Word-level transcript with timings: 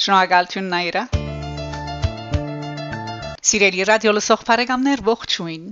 Շնորհակալություն 0.00 0.68
Նաիրա։ 0.72 1.00
Սիրելի 3.48 3.84
ռադիո 3.88 4.12
լսող 4.16 4.44
բարեկամներ, 4.50 5.00
ողջույն։ 5.08 5.64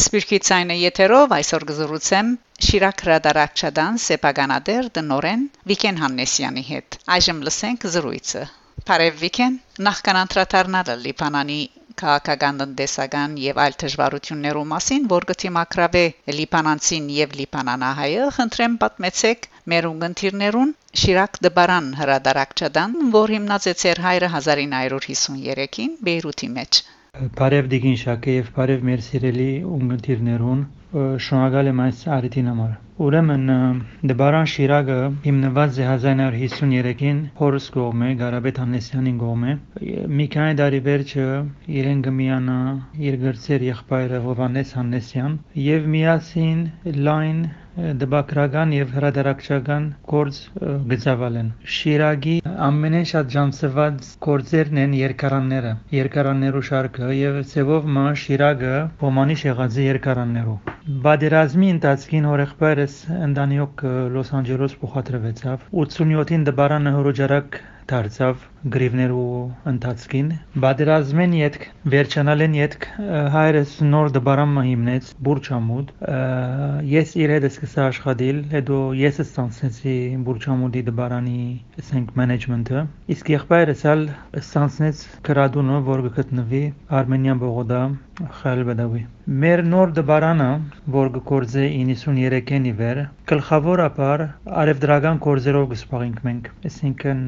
Սպիրկի 0.00 0.38
ցայնը 0.48 0.76
եթերով 0.82 1.34
այսօր 1.36 1.66
գզրուցեմ 1.70 2.30
Շիրակ 2.68 3.02
հրադարակչադան 3.06 3.98
Սեպագանադեր 4.04 4.88
դնորեն 4.96 5.42
Վիկեն 5.72 6.00
Հաննեսյանի 6.04 6.64
հետ։ 6.70 6.98
Այժմ 7.16 7.42
լսենք 7.48 7.84
զրույցը։ 7.96 8.44
Բարև 8.88 9.20
Վիկեն, 9.24 9.58
նախքան 9.88 10.20
անդրադառնալը 10.22 10.96
Լիբանանի 11.04 11.58
քաղաքական 12.00 12.62
տնտեսական 12.62 13.34
եւ 13.42 13.60
այլ 13.66 13.76
դժվարություններու 13.84 14.64
մասին, 14.72 15.04
որ 15.12 15.28
գտիմակրավե 15.34 16.06
լիբանանցին 16.38 17.12
եւ 17.18 17.36
լիբանանահայը, 17.42 18.24
խնդրեմ 18.38 18.80
պատմեցեք 18.86 19.50
մեր 19.74 19.90
ունգընտիրներուն 19.92 20.74
Շիրակ 20.94 21.38
դբարան 21.44 21.86
հրադարակչադան, 21.98 22.92
որ 23.14 23.32
հիմնած 23.34 23.64
է 23.66 23.72
ծեր 23.80 24.00
հայրը 24.04 24.28
1953-ին 24.34 25.96
Բեյրութի 26.08 26.48
մեջ։ 26.58 26.78
Բարև 27.38 27.70
Դիգին 27.72 27.96
Շակե 28.02 28.36
եւ 28.36 28.50
բարև 28.58 28.84
մեր 28.90 29.02
սիրելի 29.06 29.48
ունգընտիրներուն, 29.76 30.62
շնորհակալ 31.26 31.70
եմ 31.70 31.82
այս 31.84 32.04
արիթին 32.18 32.50
համար։ 32.50 32.72
Ուրեմն 33.08 33.50
դբարան 34.12 34.48
Շիրագը 34.52 34.98
հիմնված 35.26 35.80
է 35.82 35.88
1953-ին 35.94 37.18
Փորս 37.40 37.66
կողմէ, 37.78 38.12
Գարաբեթ 38.22 38.60
Հանեսյանին 38.62 39.18
կողմէ։ 39.24 39.56
Մի 40.20 40.28
քանի 40.36 40.58
տարի 40.62 40.80
վերջը 40.86 41.26
իրեն 41.80 42.06
գմիանա 42.06 42.60
իր 43.10 43.18
գրծեր 43.24 43.66
եղբայրը 43.72 44.22
Հովանես 44.28 44.78
Հանեսյան 44.78 45.36
եւ 45.64 45.92
միասին 45.96 46.64
լայն 47.10 47.44
դպագրական 47.74 48.72
եւ 48.74 48.92
հրադարակչական 48.96 49.86
գործ 50.10 50.36
գծավալ 50.92 51.38
են։ 51.40 51.48
Շիրագի 51.76 52.34
ամենաշատ 52.68 53.32
ջանցված 53.34 54.10
գործերն 54.26 54.80
են 54.84 54.94
երկարանները, 55.00 55.72
երկարաններու 55.96 56.64
շարքը 56.70 57.10
եւ 57.18 57.40
ծևով 57.54 57.90
մա 57.98 58.06
Շիրագը 58.24 58.74
ոմանի 59.02 59.38
շեղած 59.42 59.78
երկարաններու։ 59.84 60.56
Բادرազմի 61.08 61.68
ընթացքին 61.74 62.30
հորեղբայրս 62.30 62.98
ընդանյոք 63.28 63.86
Լոս 64.14 64.34
Անջելոս 64.40 64.80
փոխադրվեցավ 64.84 65.70
87-ին 65.84 66.50
դպարանը 66.50 66.98
հորոջարակ 66.98 67.62
դարձավ 67.90 68.44
գրիվներու 68.74 69.24
ընթացքին. 69.70 70.28
Բادرազմեն 70.64 71.34
յետք 71.38 71.64
վերջանալեն 71.94 72.54
յետք 72.58 72.86
հայրս 73.34 73.74
նոր 73.88 74.12
դբարամ 74.14 74.54
հիմնեց 74.68 75.10
բուրչամուդ 75.28 75.90
ես 76.92 77.12
իրեդը 77.24 77.50
սկսա 77.52 77.84
աշխատել 77.90 78.40
հետո 78.54 78.78
ես 79.00 79.20
ստանցնեցի 79.26 79.96
բուրչամուդի 80.28 80.84
դբարանի 80.88 81.42
ասենք 81.84 82.16
մենեջմենթը 82.22 82.86
իսկ 83.16 83.32
եղբայրս 83.34 83.84
ալ 83.94 84.06
ստանցնեց 84.40 85.04
գրադունը 85.28 85.82
որ 85.90 86.06
գտնվի 86.20 86.64
արմենիա 87.00 87.36
բողոդա 87.44 87.82
խալբեդավի 88.40 89.00
մեր 89.42 89.60
նոր 89.68 89.92
դբարանը 89.94 90.48
որ 90.96 91.08
գործե 91.30 91.62
93-ին 91.70 92.68
ի 92.70 92.72
վեր 92.80 93.00
գլխավորապես 93.30 94.22
արևդրական 94.62 95.18
գործերով 95.24 95.64
գսպաղենք 95.72 96.20
մենք 96.28 96.50
այսինքն 96.70 97.24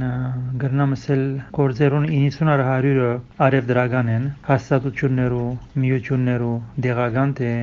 գրնամսել 0.63 1.25
գործերուն 1.59 2.07
90-ը 2.13 2.67
100-ը 2.71 3.13
արևդրական 3.49 4.13
են 4.17 4.29
հաստատություններու 4.51 5.49
միություններու 5.85 6.57
դեղական 6.87 7.35
թե 7.41 7.55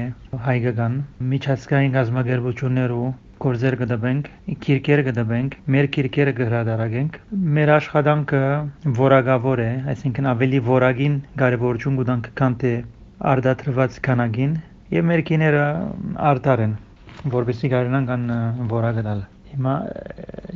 հայկական 0.48 0.98
միջազգային 1.36 1.96
գազམ་ագերբություններու 2.00 3.06
գործեր 3.44 3.76
կդբենք, 3.80 4.28
քիրքեր 4.64 5.02
կդբենք, 5.08 5.56
մեր 5.76 5.88
քիրքերը 5.96 6.34
կհրադարագենք։ 6.38 7.18
Մեր 7.58 7.72
աշխատանքը 7.76 8.42
որակավոր 9.00 9.64
է, 9.64 9.70
այսինքն 9.94 10.30
ավելի 10.32 10.62
որակին 10.70 11.18
կարևորություն 11.44 11.98
կտանք, 12.00 12.30
քան 12.40 12.56
թե 12.64 12.74
արդատրված 13.34 14.00
քանակին, 14.08 14.56
եւ 14.94 15.06
մեր 15.10 15.22
քիները 15.30 15.62
արդար 16.32 16.64
են, 16.64 16.74
որովհետեւ 17.36 17.72
կարողանան 17.74 18.10
կան 18.10 18.26
որակը 18.74 19.04
տալ։ 19.08 19.24
Հիմա 19.54 19.74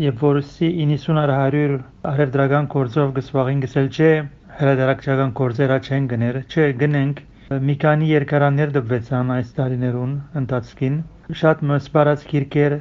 երբ 0.02 0.22
որ 0.26 0.40
90-100 0.50 1.78
արևդրական 2.12 2.70
գործով 2.74 3.12
գսվաղին 3.18 3.64
գսել 3.66 3.90
չէ, 3.94 4.12
հրադարակչական 4.58 5.34
գործերա 5.38 5.78
չեն 5.86 6.08
գներ, 6.14 6.40
չէ, 6.50 6.68
գնենք 6.82 7.24
մի 7.68 7.76
քանի 7.84 8.08
երկարաններ 8.10 8.72
դպվեցան 8.78 9.34
այս 9.38 9.52
տարիներուն 9.60 10.16
ընթացքին։ 10.42 10.96
Շատ 11.42 11.62
մսպարած 11.70 12.26
քիրքեր 12.32 12.78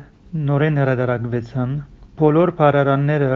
նորեն 0.49 0.81
հրադարակվեցան։ 0.83 1.77
Բոլոր 2.23 2.53
բարարանները, 2.63 3.31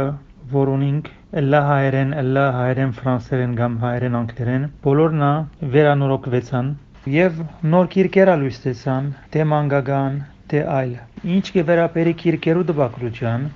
որ 0.56 0.72
ունենք 0.78 1.12
Էլա 1.38 1.58
հայերեն, 1.62 2.08
էլա 2.20 2.44
հայերեն, 2.54 2.92
ֆրանսերեն 2.96 3.52
կամ 3.58 3.74
հայերեն 3.82 4.16
անգլերեն, 4.20 4.64
բոլորնա 4.86 5.28
վերանորոգվեցան 5.74 6.72
եւ 7.12 7.38
նոր 7.74 7.90
քիրքեր 7.92 8.30
ալույս 8.32 8.58
տեսան, 8.64 9.06
թե 9.36 9.46
մանգական, 9.52 10.16
թե 10.50 10.64
այլ։ 10.74 10.90
Ինչ 11.36 11.44
կվերապերի 11.54 12.16
քիրքերու 12.24 12.66
դպակրության, 12.72 13.46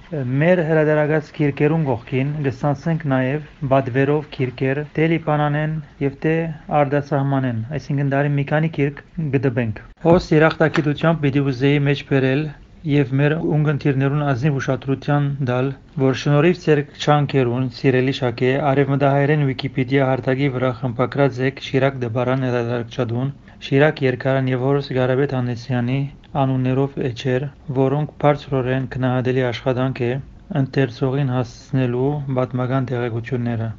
մեր 0.45 0.65
հրադարագած 0.71 1.35
քիրքերուն 1.41 1.87
գողքին 1.91 2.33
գստանցենք 2.47 3.07
նաև 3.15 3.53
բադվերով 3.75 4.33
քիրքեր, 4.39 4.83
թե 4.95 5.09
լիբանանեն 5.15 5.79
եւ 6.07 6.19
թե 6.23 6.35
արդասահմանեն, 6.81 7.63
այսինքն 7.75 8.15
դարի 8.15 8.35
մի 8.39 8.51
քանի 8.55 8.71
քիրք 8.79 9.03
գդբենք։ 9.35 9.87
Հոս 10.07 10.35
երախտագիտությամբ 10.39 11.25
պիտի 11.27 11.49
ուզեի 11.51 11.83
մեջ 11.91 12.05
բերել 12.13 12.47
եւ 12.85 13.13
մեր 13.19 13.33
ունգընտիրներուն 13.41 14.23
ազնիվ 14.31 14.57
ուշադրության 14.61 15.29
դալ, 15.51 15.69
որ 16.03 16.19
շնորհիվ 16.23 16.59
ցեր 16.65 16.83
չանկերուն 17.05 17.71
սիրելի 17.79 18.15
շակե 18.19 18.51
արևմտահայերեն 18.71 19.47
Վիկիպեդիա 19.51 20.09
հարթակի 20.11 20.51
վրա 20.57 20.71
խմբակրած 20.81 21.41
եք 21.49 21.63
Շիրակ 21.69 21.97
դբարան 22.05 22.45
հրադարակչադուն, 22.49 23.33
Շիրակ 23.69 24.05
երկարան 24.05 24.53
եւ 24.53 24.69
Որոս 24.69 24.93
Գարաբետ 24.99 25.35
Անեսյանի 25.41 25.99
անուններով 26.45 27.01
էջեր, 27.09 27.49
որոնք 27.81 28.15
բարձրորեն 28.27 28.89
քննադատելի 28.97 29.47
աշխատանք 29.55 30.05
է 30.05 30.13
ընթերցողին 30.61 31.35
հասցնելու 31.39 32.15
պատմական 32.41 32.93
տեղեկությունները։ 32.93 33.75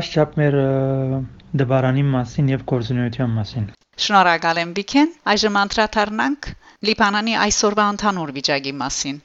Աշխապ 0.00 0.40
մեր 0.42 0.62
դբարանի 1.64 2.08
մասին 2.16 2.56
եւ 2.58 2.66
կորզունեության 2.74 3.38
մասին։ 3.40 3.70
Շնորհակալ 4.00 4.62
եմ 4.64 4.74
Վիքեն։ 4.80 5.14
Այժմ 5.34 5.56
անդրադառնանք 5.60 6.50
Լիբանանի 6.88 7.38
այսօրվա 7.44 7.86
ընդհանուր 7.94 8.30
վիճակի 8.40 8.74
մասին։ 8.82 9.16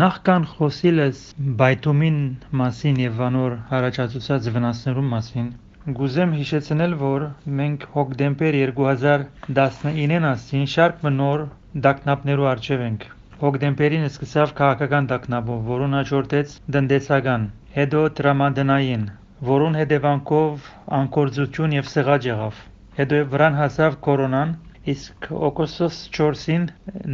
Նախքան 0.00 0.44
խոսիլս 0.54 1.22
բայթումին 1.62 2.18
մասին 2.60 3.00
եւ 3.02 3.22
անոր 3.28 3.56
հարաճածուցած 3.70 4.50
վնասներու 4.56 5.06
մասին 5.14 5.48
Գուզեմ 5.96 6.36
հիշեցնել, 6.36 6.94
որ 7.00 7.24
մենք 7.58 7.88
հոկտեմբեր 7.96 8.56
2019-ին 8.60 10.28
ասին 10.30 10.64
շարք 10.72 11.04
մնոր 11.06 11.44
դակնապներու 11.88 12.48
արժև 12.52 12.82
ենք։ 12.86 13.08
Հոկտեմբերին 13.42 14.08
սկսավ 14.08 14.54
քաղաքական 14.60 15.10
դակնապով, 15.14 15.60
որուն 15.72 15.98
հաջորդեց 16.00 16.56
տնտեսական, 16.78 17.50
հետո 17.76 18.06
տրամադրային, 18.20 19.10
որուն 19.50 19.82
հետևանքով 19.82 20.72
անկորձություն 21.02 21.78
եւ 21.80 21.92
սեղաճ 21.96 22.32
եղավ։ 22.34 22.64
Հետո 22.96 23.20
վրան 23.32 23.58
հասավ 23.60 23.98
կորոնան, 24.06 24.54
իսկ 24.92 25.28
օգոստոս 25.50 25.96
4-ին 26.16 26.66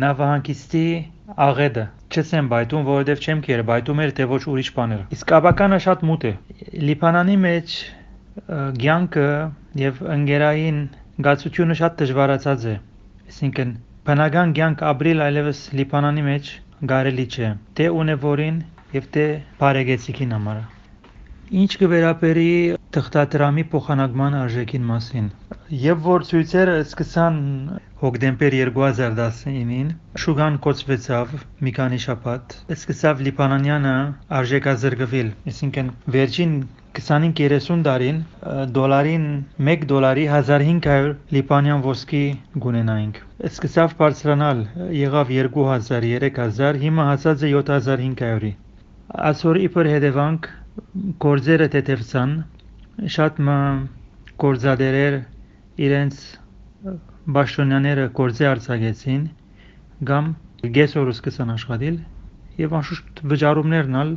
նավահանգիստի 0.03 0.85
աղեդը 1.47 1.85
չեմ 2.13 2.49
բայտում, 2.53 2.83
որովհետև 2.89 3.23
չեմ 3.27 3.43
կեր 3.47 3.63
բայտում 3.71 4.03
էր 4.05 4.13
թե 4.19 4.27
ոչ 4.33 4.43
ուրիշ 4.53 4.71
բաներ։ 4.79 5.05
Իսկ 5.17 5.33
ավականը 5.39 5.79
շատ 5.87 6.05
մութ 6.11 6.27
է։ 6.29 6.33
Լիբանանի 6.91 7.37
մեջ 7.47 7.77
ցանկը 8.83 9.29
եւ 9.83 10.03
ընկերային 10.17 10.79
գացությունը 11.27 11.79
շատ 11.81 11.97
դժվարացած 12.03 12.69
է։ 12.73 12.77
Այսինքն 13.33 13.73
Բնական 14.09 14.53
կյանք 14.59 14.81
ապրել 14.93 15.21
այլևս 15.25 15.59
Լիբանանի 15.79 16.23
մեջ 16.29 16.49
կարելի 16.93 17.27
չէ, 17.35 17.51
թե 17.79 17.85
ունևորին 18.03 18.57
եւ 18.97 19.05
թե 19.17 19.27
բարեգեցիկին 19.61 20.33
համար։ 20.37 20.63
Ինչ 21.63 21.71
կվերապերի 21.83 22.49
թղթադրամի 22.97 23.65
փոխանակման 23.75 24.39
արժեքին 24.41 24.89
մասին։ 24.91 25.29
Եվ 25.73 26.01
որ 26.05 26.25
ցույցերը 26.29 26.73
սկսան 26.83 27.37
հոկտեմբեր 28.03 28.55
2019-ին, 28.77 29.93
շուգան 30.25 30.59
կոչվեցավ 30.67 31.31
մի 31.65 31.73
քանի 31.79 32.01
շաբաթ, 32.05 32.57
սկսավ 32.75 33.23
Լիբանանյանը 33.27 33.95
արժեքազրկվել, 34.39 35.31
այսինքն 35.53 35.89
վերջին 36.17 36.53
25-30 36.99 37.87
տարին 37.89 38.21
դոլարին 38.77 39.25
1 39.77 39.89
դոլարի 39.95 40.29
1500 40.35 41.17
լիբանյան 41.39 41.87
ոսկի 41.89 42.23
գունենայինք։ 42.67 43.23
Սկսավ 43.53 43.97
բարձրանալ, 44.05 44.63
եղավ 45.01 45.35
2000, 45.41 46.13
3000, 46.29 46.83
հիմա 46.85 47.11
հասած 47.15 47.49
է 47.49 47.55
7500-ի։ 47.57 48.55
Այսօր 49.33 49.65
իբր 49.73 49.93
հետևանք 49.97 50.53
գործերը 51.25 51.73
թեթևցան, 51.79 52.41
շատ 53.17 53.47
մը 53.49 53.61
գործադերեր 54.43 55.23
իրենց 55.87 56.23
բաշտոնյաները 57.37 58.07
գործի 58.19 58.49
արձակեցին, 58.53 59.25
կամ 60.11 60.35
գեսորը 60.77 61.17
սկսան 61.17 61.55
աշխատել 61.57 61.99
եւ 62.63 62.77
անշուշտ 62.81 63.25
վճարումներն 63.33 63.99
ալ 64.03 64.15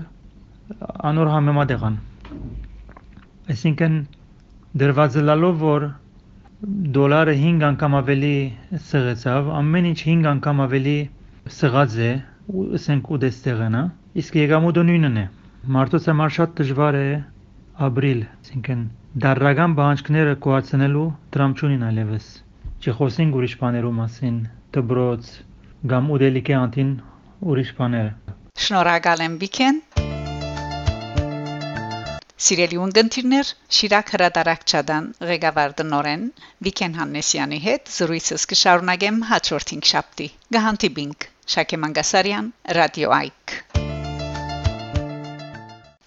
անոր 1.12 1.32
համեմատ 1.36 1.74
եղան 1.76 1.98
Այսինքն 3.54 3.98
դրված 4.82 5.16
լալով 5.30 5.60
որ 5.62 5.84
դոլարը 6.96 7.34
5 7.42 7.66
անգամ 7.68 7.98
ավելի 8.00 8.32
սղեցավ, 8.86 9.50
ամեն 9.60 9.90
ինչ 9.92 10.00
5 10.06 10.30
անգամ 10.32 10.62
ավելի 10.66 10.96
սղած 11.58 11.98
է, 12.08 12.10
ու 12.50 12.64
ասենք 12.80 13.12
ուդեստեղն 13.18 13.78
է, 13.82 13.84
իսկ 14.24 14.40
եկամուտը 14.42 14.86
նույնն 14.90 15.20
է։ 15.22 15.26
Մարդոց 15.76 16.10
համար 16.12 16.34
շատ 16.40 16.58
դժվար 16.62 16.98
է 17.02 17.06
ապրիլ, 17.90 18.26
այսինքն 18.40 18.82
դարրական 19.24 19.74
բանջկները 19.78 20.32
կոացնելու 20.44 21.04
դրամ 21.34 21.54
չունին 21.56 21.84
այլևս։ 21.90 22.26
Չխոսենք 22.84 23.36
ուրիշ 23.40 23.54
բաներու 23.62 23.92
մասին, 24.00 24.40
դբրոց 24.76 25.30
կամ 25.92 26.10
ուդելիքի 26.16 26.56
անտին 26.58 26.90
ուրիշ 27.54 27.72
բաները։ 27.78 28.34
Շնորհակալ 28.66 29.24
եմ 29.26 29.38
Վիկեն։ 29.44 29.80
Սիրելի 32.46 32.82
ունգընտիրներ, 32.88 33.54
Շիրակ 33.78 34.12
հրատարակչադան 34.18 35.08
ղեկավար 35.32 35.78
դնորեն 35.80 36.26
Վիկեն 36.68 37.00
Հաննեսյանի 37.00 37.62
հետ 37.70 37.94
զրույցս 38.00 38.50
կշարունակեմ 38.52 39.24
հաջորդ 39.32 39.72
5 39.80 39.94
շաբթի։ 39.96 40.28
Գահանտիբինգ 40.58 41.30
Շակե 41.56 41.80
Մանգասարյան, 41.86 42.52
Ռադիո 42.80 43.16
Այք 43.22 43.56